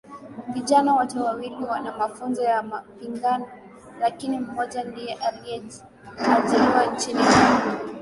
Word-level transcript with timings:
Vijana 0.53 0.93
wote 0.93 1.19
wawili 1.19 1.63
wana 1.65 1.97
mafunzo 1.97 2.43
ya 2.43 2.63
mapigano 2.63 3.47
lakini 3.99 4.39
mmoja 4.39 4.83
ndiye 4.83 5.13
alieajiriwa 5.13 6.85
nchini 6.93 7.19
humo 7.23 7.97